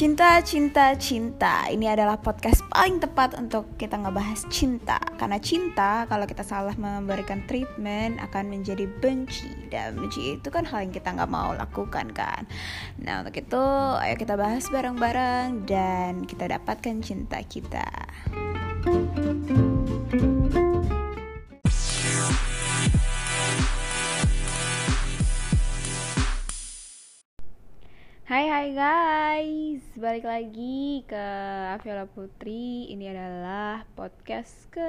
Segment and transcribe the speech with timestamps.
[0.00, 1.68] Cinta, cinta, cinta.
[1.68, 4.96] Ini adalah podcast paling tepat untuk kita ngebahas cinta.
[5.20, 9.52] Karena cinta, kalau kita salah memberikan treatment, akan menjadi benci.
[9.68, 12.48] Dan benci itu kan hal yang kita nggak mau lakukan kan.
[12.96, 13.60] Nah untuk itu,
[14.00, 17.84] ayo kita bahas bareng-bareng dan kita dapatkan cinta kita.
[28.30, 31.26] Hai hai guys, balik lagi ke
[31.74, 32.86] Aviola Putri.
[32.86, 34.86] Ini adalah podcast ke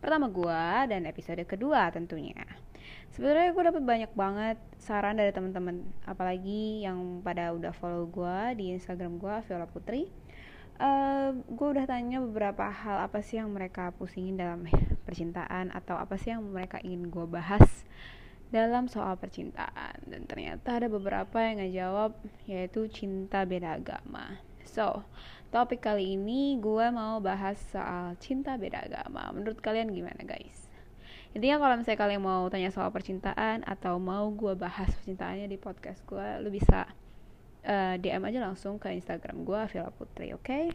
[0.00, 2.40] pertama gua dan episode kedua tentunya.
[3.12, 8.72] Sebenarnya gue dapet banyak banget saran dari teman-teman, apalagi yang pada udah follow gua di
[8.72, 10.08] Instagram gua Aviola Putri.
[10.80, 14.64] Uh, gue udah tanya beberapa hal apa sih yang mereka pusingin dalam
[15.04, 17.84] percintaan atau apa sih yang mereka ingin gue bahas
[18.52, 22.12] dalam soal percintaan dan ternyata ada beberapa yang ngejawab
[22.44, 24.38] yaitu cinta beda agama.
[24.64, 25.06] So,
[25.54, 29.30] topik kali ini gue mau bahas soal cinta beda agama.
[29.30, 30.66] Menurut kalian gimana guys?
[31.34, 36.02] Intinya kalau misalnya kalian mau tanya soal percintaan atau mau gue bahas percintaannya di podcast
[36.06, 36.86] gue, lu bisa
[37.66, 40.46] uh, eh, DM aja langsung ke Instagram gue Villa Putri, oke?
[40.46, 40.70] Okay?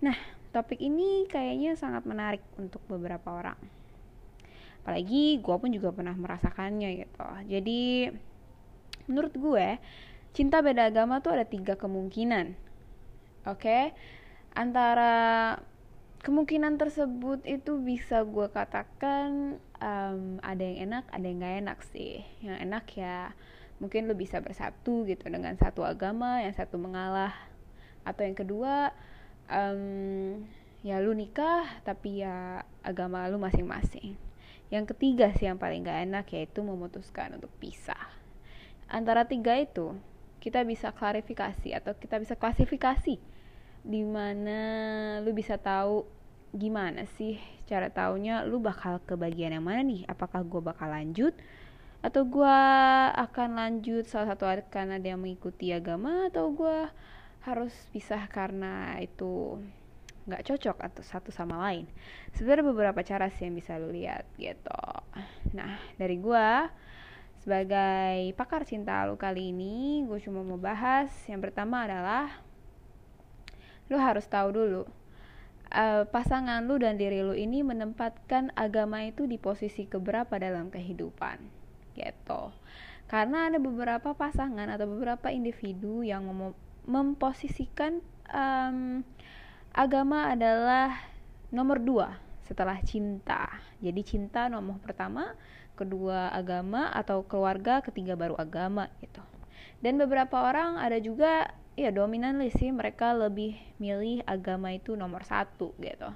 [0.00, 0.16] Nah,
[0.56, 3.60] topik ini kayaknya sangat menarik untuk beberapa orang
[4.82, 7.26] apalagi gue pun juga pernah merasakannya gitu.
[7.48, 8.08] Jadi
[9.08, 9.68] menurut gue
[10.36, 12.56] cinta beda agama tuh ada tiga kemungkinan.
[13.48, 13.60] Oke?
[13.62, 13.84] Okay?
[14.58, 15.54] antara
[16.26, 22.26] kemungkinan tersebut itu bisa gue katakan um, ada yang enak ada yang gak enak sih.
[22.42, 23.16] Yang enak ya
[23.78, 27.30] mungkin lo bisa bersatu gitu dengan satu agama yang satu mengalah.
[28.02, 28.90] Atau yang kedua
[29.46, 30.42] um,
[30.82, 34.14] ya lu nikah tapi ya agama lu masing-masing
[34.68, 38.12] yang ketiga sih yang paling gak enak yaitu memutuskan untuk pisah.
[38.88, 39.96] Antara tiga itu
[40.38, 43.16] kita bisa klarifikasi atau kita bisa klasifikasi
[43.84, 44.60] di mana
[45.24, 46.04] lu bisa tahu
[46.56, 47.36] gimana sih
[47.68, 51.36] cara taunya lu bakal ke bagian yang mana nih apakah gue bakal lanjut
[52.00, 52.58] atau gue
[53.12, 56.88] akan lanjut salah satu karena dia mengikuti agama atau gue
[57.44, 59.60] harus pisah karena itu
[60.28, 61.88] nggak cocok atau satu sama lain.
[62.36, 64.84] Sebenarnya beberapa cara sih yang bisa lu lihat gitu.
[65.56, 66.48] Nah dari gue
[67.40, 72.44] sebagai pakar cinta lu kali ini gue cuma mau bahas yang pertama adalah
[73.88, 74.82] lu harus tahu dulu
[75.72, 81.40] uh, pasangan lu dan diri lu ini menempatkan agama itu di posisi keberapa dalam kehidupan
[81.96, 82.52] gitu.
[83.08, 86.52] Karena ada beberapa pasangan atau beberapa individu yang mem
[86.88, 88.00] memposisikan
[88.32, 89.04] um,
[89.72, 90.96] agama adalah
[91.48, 92.08] nomor dua
[92.48, 93.48] setelah cinta.
[93.78, 95.36] Jadi cinta nomor pertama,
[95.76, 99.20] kedua agama atau keluarga, ketiga baru agama gitu.
[99.78, 105.70] Dan beberapa orang ada juga ya dominan sih mereka lebih milih agama itu nomor satu
[105.78, 106.10] gitu.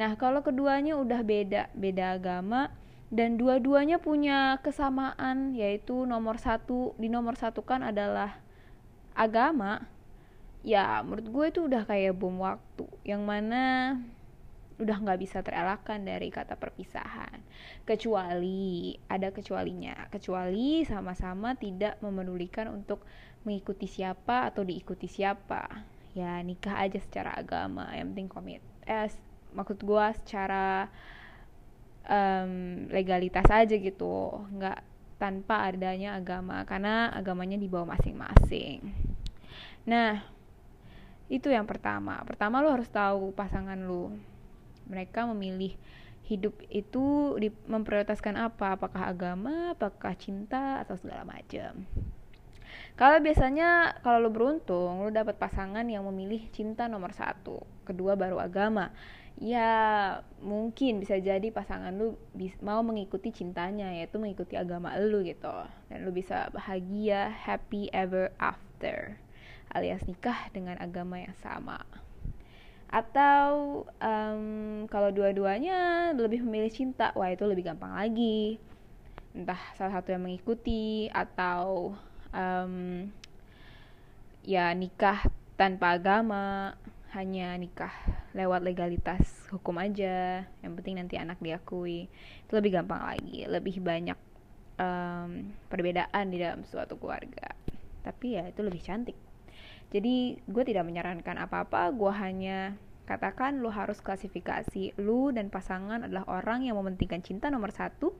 [0.00, 2.72] Nah kalau keduanya udah beda beda agama
[3.12, 8.40] dan dua-duanya punya kesamaan yaitu nomor satu di nomor satu kan adalah
[9.12, 9.84] agama
[10.64, 13.94] ya menurut gue itu udah kayak bom waktu yang mana
[14.80, 17.38] udah nggak bisa terelakkan dari kata perpisahan.
[17.86, 20.10] Kecuali ada kecualinya.
[20.10, 23.06] Kecuali sama-sama tidak memedulikan untuk
[23.46, 25.68] mengikuti siapa atau diikuti siapa.
[26.14, 29.10] Ya nikah aja secara agama yang penting komit eh
[29.56, 30.90] maksud gue secara
[32.10, 34.42] um, legalitas aja gitu.
[34.58, 34.82] Nggak
[35.22, 38.90] tanpa adanya agama karena agamanya dibawa masing-masing.
[39.86, 40.34] Nah
[41.32, 42.20] itu yang pertama.
[42.28, 44.12] Pertama lo harus tahu pasangan lo.
[44.84, 45.72] Mereka memilih
[46.24, 48.76] hidup itu di, memprioritaskan apa?
[48.76, 51.84] Apakah agama apakah cinta atau segala macam.
[52.94, 57.64] Kalau biasanya kalau lo beruntung lo dapat pasangan yang memilih cinta nomor satu.
[57.88, 58.92] Kedua baru agama.
[59.34, 62.14] Ya mungkin bisa jadi pasangan lu
[62.62, 65.50] mau mengikuti cintanya yaitu mengikuti agama lu gitu.
[65.90, 69.18] Dan lu bisa bahagia happy ever after
[69.72, 71.80] alias nikah dengan agama yang sama.
[72.94, 74.42] Atau um,
[74.86, 78.62] kalau dua-duanya lebih memilih cinta wah itu lebih gampang lagi.
[79.34, 81.96] Entah salah satu yang mengikuti atau
[82.30, 82.74] um,
[84.46, 85.26] ya nikah
[85.58, 86.78] tanpa agama
[87.14, 87.90] hanya nikah
[88.30, 90.46] lewat legalitas hukum aja.
[90.62, 92.06] Yang penting nanti anak diakui.
[92.46, 94.18] Itu lebih gampang lagi lebih banyak
[94.78, 97.58] um, perbedaan di dalam suatu keluarga.
[98.06, 99.18] Tapi ya itu lebih cantik
[99.94, 102.74] jadi gue tidak menyarankan apa-apa gue hanya
[103.06, 104.96] katakan lo harus klasifikasi.
[104.98, 108.10] Lu dan pasangan adalah orang yang mementingkan cinta nomor satu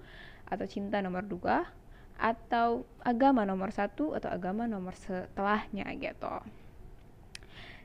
[0.47, 1.67] atau cinta nomor dua
[2.15, 6.31] atau agama nomor satu atau agama nomor setelahnya gitu.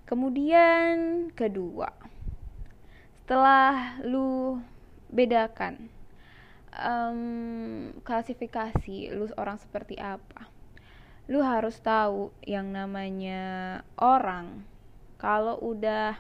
[0.05, 1.89] Kemudian kedua
[3.25, 4.57] setelah lu
[5.09, 5.89] bedakan
[6.73, 10.49] um, klasifikasi lu orang seperti apa
[11.29, 14.65] lu harus tahu yang namanya orang.
[15.21, 16.17] Kalau udah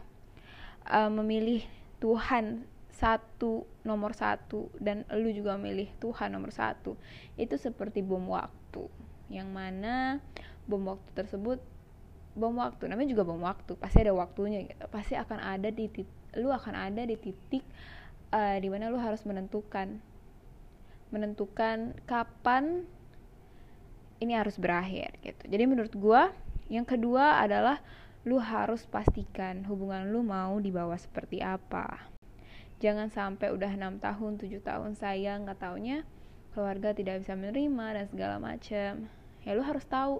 [0.85, 1.65] uh, memilih
[1.97, 6.93] Tuhan satu nomor satu dan lu juga memilih Tuhan nomor satu
[7.41, 8.85] itu seperti bom waktu.
[9.33, 9.95] Yang mana
[10.69, 11.57] bom waktu tersebut
[12.37, 14.85] bom waktu namanya juga bom waktu pasti ada waktunya gitu.
[14.93, 16.05] Pasti akan ada di titik,
[16.37, 17.65] lu akan ada di titik
[18.29, 20.05] uh, di mana lu harus menentukan.
[21.09, 22.85] Menentukan kapan
[24.19, 25.43] ini harus berakhir gitu.
[25.47, 26.31] Jadi menurut gua
[26.69, 27.81] yang kedua adalah
[28.27, 32.11] lu harus pastikan hubungan lu mau dibawa seperti apa.
[32.79, 36.07] Jangan sampai udah enam tahun tujuh tahun sayang nggak taunya
[36.55, 39.07] keluarga tidak bisa menerima dan segala macam
[39.45, 40.19] ya lu harus tahu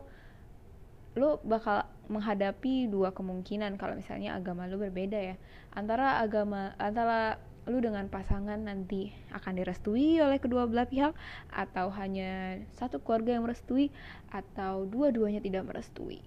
[1.18, 5.36] lu bakal menghadapi dua kemungkinan kalau misalnya agama lu berbeda ya.
[5.74, 11.14] Antara agama antara lu dengan pasangan nanti akan direstui oleh kedua belah pihak
[11.54, 13.94] atau hanya satu keluarga yang merestui
[14.34, 16.26] atau dua-duanya tidak merestui.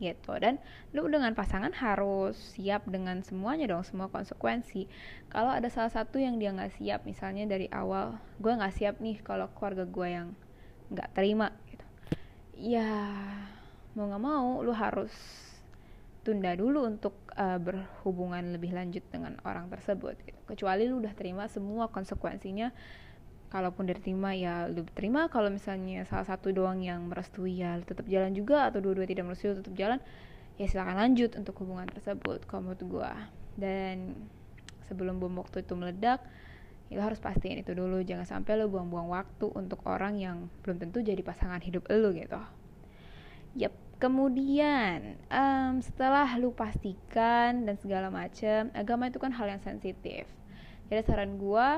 [0.00, 0.32] Gitu.
[0.40, 0.56] Dan
[0.96, 4.88] lu dengan pasangan harus siap dengan semuanya dong semua konsekuensi.
[5.28, 9.20] Kalau ada salah satu yang dia nggak siap misalnya dari awal gue nggak siap nih
[9.20, 10.28] kalau keluarga gue yang
[10.88, 11.84] nggak terima gitu.
[12.56, 12.88] Ya
[13.92, 15.12] mau nggak mau lu harus
[16.20, 20.36] tunda dulu untuk uh, berhubungan lebih lanjut dengan orang tersebut gitu.
[20.44, 22.68] kecuali lu udah terima semua konsekuensinya
[23.50, 25.26] kalaupun diterima ya lu terima.
[25.26, 29.52] Kalau misalnya salah satu doang yang merestui ya tetap jalan juga atau dua-dua tidak merestui
[29.52, 29.98] tetap jalan
[30.56, 33.12] ya silakan lanjut untuk hubungan tersebut kalau menurut gue
[33.58, 34.14] dan
[34.86, 36.22] sebelum bom waktu itu meledak
[36.92, 38.06] ya lo harus pastiin itu dulu.
[38.06, 42.38] Jangan sampai lo buang-buang waktu untuk orang yang belum tentu jadi pasangan hidup lo gitu.
[43.58, 50.24] Yep kemudian um, setelah lu pastikan dan segala macam agama itu kan hal yang sensitif.
[50.88, 51.68] Jadi saran gue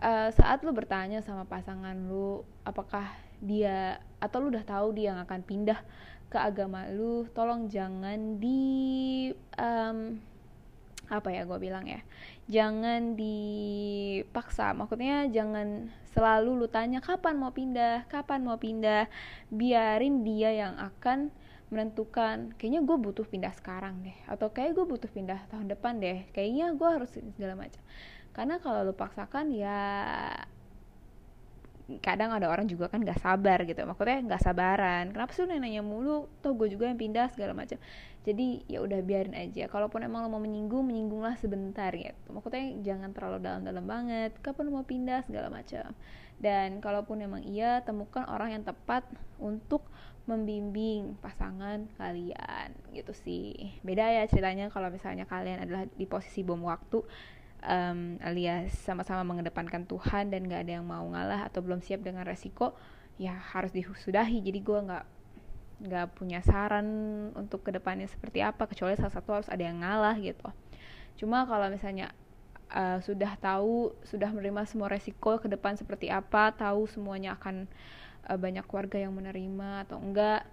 [0.00, 3.10] uh, saat lu bertanya sama pasangan lu apakah
[3.42, 5.82] dia atau lu udah tahu dia yang akan pindah
[6.28, 9.28] ke agama lu tolong jangan di
[9.58, 10.20] um,
[11.08, 12.04] apa ya gue bilang ya
[12.48, 18.08] jangan dipaksa maksudnya jangan selalu lu tanya kapan mau pindah?
[18.08, 19.06] Kapan mau pindah?
[19.52, 21.30] Biarin dia yang akan
[21.68, 26.26] menentukan kayaknya gue butuh pindah sekarang deh atau kayak gue butuh pindah tahun depan deh.
[26.32, 27.82] Kayaknya gue harus segala macam.
[28.32, 29.78] Karena kalau lu paksakan ya
[32.04, 33.80] kadang ada orang juga kan gak sabar gitu.
[33.88, 35.08] Maksudnya gak sabaran.
[35.08, 36.28] Kenapa sih lu nanya mulu?
[36.44, 37.80] Toh gue juga yang pindah segala macam.
[38.28, 39.72] Jadi ya udah biarin aja.
[39.72, 42.28] Kalaupun emang lo mau menyinggung menyinggunglah sebentar gitu.
[42.28, 44.36] Maksudnya jangan terlalu dalam-dalam banget.
[44.44, 45.96] Kapan lo mau pindah segala macam.
[46.36, 49.08] Dan kalaupun emang iya temukan orang yang tepat
[49.40, 49.88] untuk
[50.28, 52.76] membimbing pasangan kalian.
[52.92, 53.80] Gitu sih.
[53.80, 57.00] Beda ya ceritanya kalau misalnya kalian adalah di posisi bom waktu
[57.64, 62.22] um, alias sama-sama mengedepankan Tuhan dan gak ada yang mau ngalah atau belum siap dengan
[62.22, 62.74] resiko
[63.18, 64.38] ya harus disudahi.
[64.42, 65.06] Jadi gue nggak
[65.78, 66.86] nggak punya saran
[67.38, 70.50] untuk ke depannya seperti apa kecuali salah satu harus ada yang ngalah gitu.
[71.18, 72.10] Cuma kalau misalnya
[72.74, 77.70] uh, sudah tahu sudah menerima semua resiko ke depan seperti apa tahu semuanya akan
[78.26, 80.46] uh, banyak keluarga yang menerima atau enggak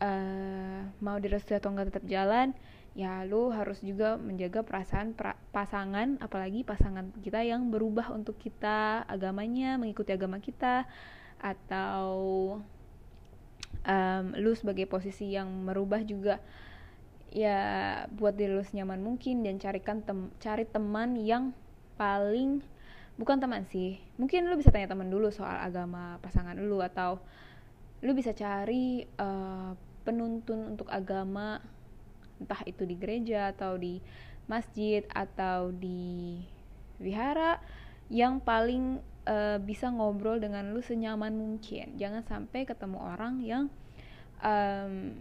[0.00, 2.56] uh, mau direstui atau enggak tetap jalan
[2.96, 9.06] ya lu harus juga menjaga perasaan pra pasangan apalagi pasangan kita yang berubah untuk kita
[9.06, 10.88] agamanya mengikuti agama kita
[11.38, 12.10] atau
[13.86, 16.42] um, lu sebagai posisi yang merubah juga
[17.28, 21.52] ya buat diri lu senyaman mungkin dan carikan tem cari teman yang
[22.00, 22.64] paling
[23.20, 27.20] bukan teman sih mungkin lu bisa tanya teman dulu soal agama pasangan lu atau
[28.00, 29.74] lu bisa cari uh,
[30.06, 31.60] penuntun untuk agama
[32.38, 33.98] entah itu di gereja atau di
[34.48, 36.40] masjid atau di
[36.98, 37.60] wihara
[38.08, 41.94] yang paling uh, bisa ngobrol dengan lu senyaman mungkin.
[42.00, 43.64] Jangan sampai ketemu orang yang
[44.40, 45.14] um,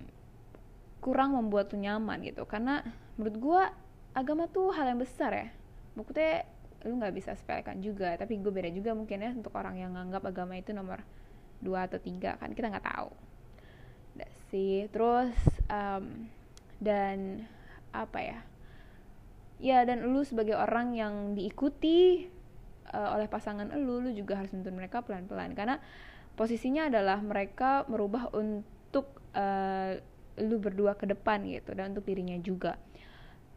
[1.04, 2.48] kurang membuat lu nyaman gitu.
[2.48, 2.82] Karena
[3.20, 3.62] menurut gue
[4.16, 5.48] agama tuh hal yang besar ya.
[6.00, 6.48] Maksudnya
[6.88, 8.16] lu nggak bisa sepelekan juga.
[8.16, 11.04] Tapi gue beda juga mungkin ya untuk orang yang nganggap agama itu nomor
[11.58, 13.12] dua atau tiga kan kita nggak tahu.
[14.48, 15.36] Sih terus
[15.68, 16.32] um,
[16.78, 17.48] dan
[17.94, 18.40] apa ya?
[19.58, 22.30] Ya dan lu sebagai orang yang diikuti
[22.94, 25.58] uh, oleh pasangan lu lu juga harus nuntun mereka pelan-pelan.
[25.58, 25.82] Karena
[26.38, 29.98] posisinya adalah mereka merubah untuk uh,
[30.38, 32.78] lu berdua ke depan gitu dan untuk dirinya juga.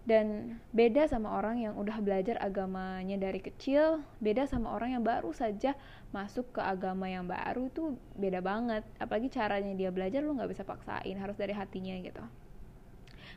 [0.00, 5.28] Dan beda sama orang yang udah belajar agamanya dari kecil beda sama orang yang baru
[5.36, 5.76] saja
[6.08, 8.88] masuk ke agama yang baru itu beda banget.
[8.96, 12.24] Apalagi caranya dia belajar lu nggak bisa paksain harus dari hatinya gitu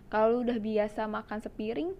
[0.07, 1.91] kalau udah biasa makan sepiring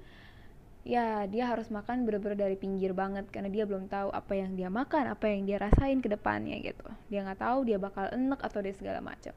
[0.83, 4.67] ya dia harus makan bener-bener dari pinggir banget karena dia belum tahu apa yang dia
[4.67, 6.83] makan apa yang dia rasain ke depannya gitu.
[7.07, 9.31] Dia nggak tahu dia bakal enek atau dia segala macam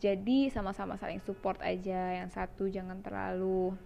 [0.00, 3.76] jadi sama-sama saling support aja yang satu jangan terlalu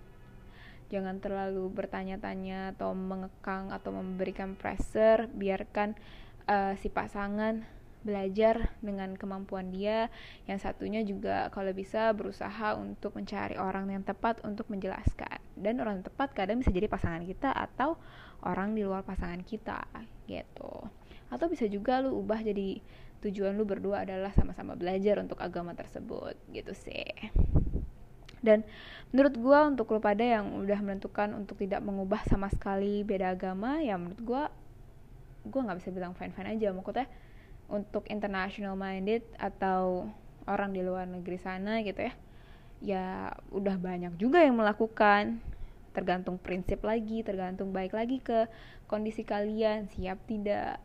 [0.89, 5.99] jangan terlalu bertanya-tanya atau mengekang atau memberikan pressure biarkan
[6.47, 7.67] uh, si pasangan
[8.05, 10.13] belajar dengan kemampuan dia.
[10.45, 15.41] Yang satunya juga kalau bisa berusaha untuk mencari orang yang tepat untuk menjelaskan.
[15.57, 17.97] Dan orang yang tepat kadang bisa jadi pasangan kita atau
[18.45, 19.83] orang di luar pasangan kita
[20.29, 20.87] gitu.
[21.33, 22.79] Atau bisa juga lu ubah jadi
[23.25, 27.09] tujuan lu berdua adalah sama-sama belajar untuk agama tersebut gitu sih.
[28.45, 28.61] Dan
[29.09, 33.81] menurut gue untuk lo pada yang udah menentukan untuk tidak mengubah sama sekali beda agama
[33.81, 34.43] ya menurut gue
[35.49, 36.69] gue nggak bisa bilang fine fine aja.
[36.77, 37.09] Maksudnya
[37.69, 40.09] untuk international minded atau
[40.45, 42.15] orang di luar negeri sana gitu ya
[42.85, 45.41] ya udah banyak juga yang melakukan.
[45.97, 48.47] Tergantung prinsip lagi tergantung baik lagi ke
[48.85, 49.89] kondisi kalian.
[49.89, 50.79] Siap tidak?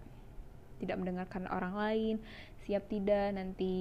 [0.79, 2.15] Tidak mendengarkan orang lain.
[2.63, 3.75] Siap tidak nanti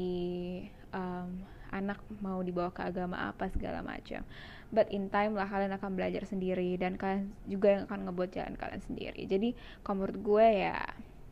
[0.91, 4.27] um, anak mau dibawa ke agama apa segala macam.
[4.75, 8.57] But in time lah kalian akan belajar sendiri dan kalian juga yang akan ngebuat jalan
[8.59, 9.23] kalian sendiri.
[9.29, 10.77] Jadi kalau menurut gue ya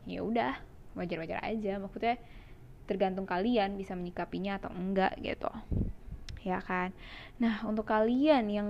[0.07, 0.55] ya udah
[0.97, 1.77] wajar-wajar aja.
[1.77, 2.17] Maksudnya
[2.87, 5.51] tergantung kalian bisa menyikapinya atau enggak gitu.
[6.41, 6.95] Ya kan?
[7.37, 8.69] Nah untuk kalian yang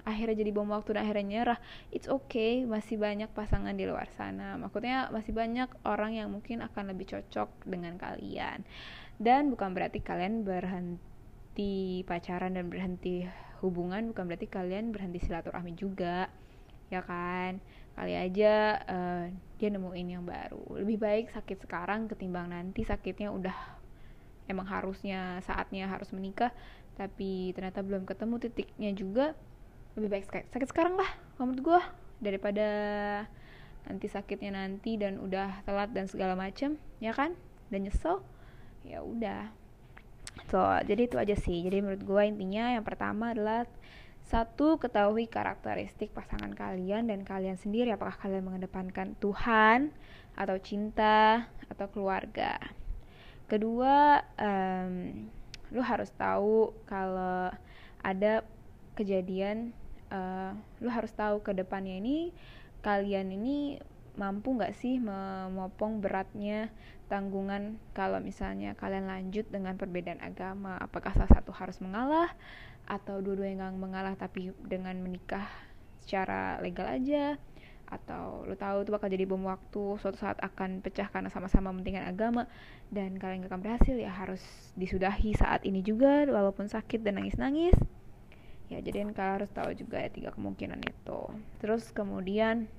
[0.00, 1.58] akhirnya jadi bom waktu dan akhirnya nyerah
[1.92, 2.64] it's okay.
[2.64, 4.56] Masih banyak pasangan di luar sana.
[4.56, 8.64] Maksudnya masih banyak orang yang mungkin akan lebih cocok dengan kalian.
[9.20, 13.28] Dan bukan berarti kalian berhenti pacaran dan berhenti
[13.60, 16.32] hubungan bukan berarti kalian berhenti silaturahmi juga.
[16.88, 17.60] Ya kan
[17.94, 19.24] kali aja uh,
[19.60, 20.80] dia nemuin yang baru.
[20.80, 23.54] Lebih baik sakit sekarang ketimbang nanti sakitnya udah
[24.50, 26.50] emang harusnya saatnya harus menikah
[26.98, 29.26] tapi ternyata belum ketemu titiknya juga
[29.94, 31.80] lebih baik sakit, sakit sekarang lah menurut gue
[32.20, 32.68] daripada
[33.88, 37.32] nanti sakitnya nanti dan udah telat dan segala macem ya kan?
[37.72, 38.20] Dan nyesel
[38.84, 39.48] ya udah.
[40.52, 41.64] So jadi itu aja sih.
[41.64, 43.64] Jadi menurut gue intinya yang pertama adalah
[44.30, 47.90] satu, ketahui karakteristik pasangan kalian dan kalian sendiri.
[47.90, 49.90] Apakah kalian mengedepankan Tuhan
[50.38, 52.54] atau cinta atau keluarga.
[53.50, 55.26] Kedua, um,
[55.74, 57.50] lu harus tahu kalau
[58.06, 58.46] ada
[58.94, 59.74] kejadian,
[60.14, 62.30] uh, lu harus tahu ke depannya ini
[62.86, 63.82] kalian ini
[64.14, 66.72] mampu nggak sih memopong beratnya
[67.10, 70.78] tanggungan kalau misalnya kalian lanjut dengan perbedaan agama?
[70.78, 72.30] Apakah salah satu harus mengalah
[72.90, 75.46] atau dua-duanya nggak mengalah tapi dengan menikah
[76.02, 77.38] secara legal aja.
[77.90, 82.10] Atau lo tahu itu bakal jadi bom waktu suatu saat akan pecah karena sama-sama mementingkan
[82.10, 82.50] agama.
[82.90, 84.42] Dan kalian gak akan berhasil ya harus
[84.74, 87.74] disudahi saat ini juga walaupun sakit dan nangis-nangis.
[88.70, 91.20] Ya jadi kalian harus tahu juga ya tiga kemungkinan itu.
[91.58, 92.70] Terus kemudian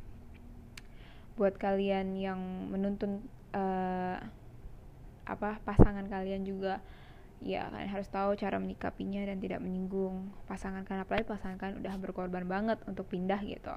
[1.36, 2.40] buat kalian yang
[2.72, 4.20] menuntun uh,
[5.28, 6.84] apa pasangan kalian juga
[7.42, 10.30] ya kalian harus tahu cara menyikapinya dan tidak menyinggung.
[10.46, 13.74] Pasangan kalian apalagi pasangan kalian udah berkorban banget untuk pindah gitu.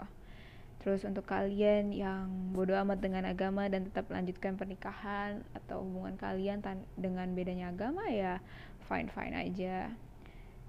[0.85, 6.61] Terus untuk kalian yang bodoh amat dengan agama dan tetap lanjutkan pernikahan atau hubungan kalian
[7.01, 8.45] dengan bedanya agama ya
[8.85, 9.89] fine fine aja.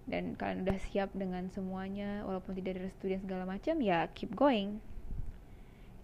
[0.07, 4.31] Dan kalian udah siap dengan semuanya walaupun tidak ada restu dan segala macam ya keep
[4.31, 4.79] going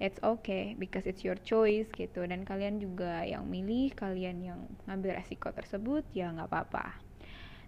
[0.01, 2.25] it's okay because it's your choice gitu.
[2.25, 6.97] Dan kalian juga yang milih kalian yang ngambil resiko tersebut ya nggak apa-apa.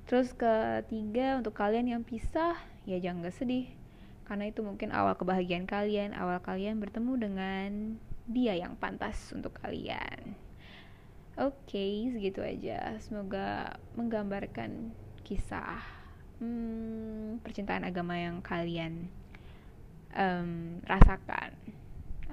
[0.10, 2.58] Terus ketiga untuk kalian yang pisah
[2.90, 3.70] ya jangan gak sedih.
[4.26, 7.70] Karena itu mungkin awal kebahagiaan kalian awal kalian bertemu dengan
[8.28, 10.36] dia yang pantas untuk kalian.
[11.38, 12.98] Oke okay, segitu aja.
[13.00, 14.92] Semoga menggambarkan
[15.24, 15.80] kisah
[16.44, 19.08] hmm, percintaan agama yang kalian
[20.18, 21.56] um, rasakan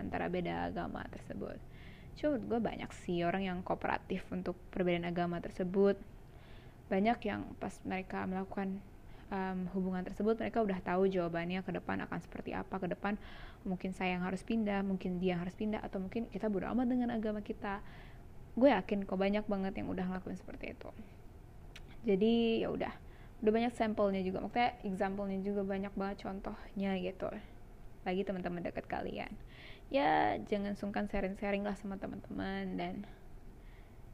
[0.01, 1.61] antara beda agama tersebut.
[2.21, 5.97] Cuma gue banyak sih orang yang kooperatif untuk perbedaan agama tersebut.
[6.93, 8.83] Banyak yang pas mereka melakukan
[9.31, 13.15] um, hubungan tersebut mereka udah tahu jawabannya ke depan akan seperti apa ke depan
[13.63, 17.09] mungkin saya yang harus pindah mungkin dia harus pindah atau mungkin kita bodo amat dengan
[17.15, 17.81] agama kita.
[18.59, 20.91] Gue yakin kok banyak banget yang udah ngelakuin seperti itu.
[22.05, 22.93] Jadi ya udah.
[23.41, 24.45] Udah banyak sampelnya juga.
[24.45, 27.31] Maksudnya example-nya juga banyak banget contohnya gitu.
[28.05, 29.33] Lagi teman-teman dekat kalian
[29.91, 33.03] ya jangan sungkan sharing-sharing lah sama teman-teman dan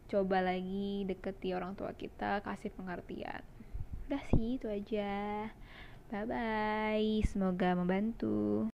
[0.09, 3.45] coba lagi deketi orang tua kita kasih pengertian.
[4.09, 5.53] Udah sih itu aja.
[6.09, 8.65] Bye bye semoga membantu